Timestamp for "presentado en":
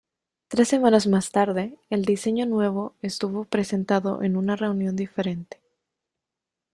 3.45-4.35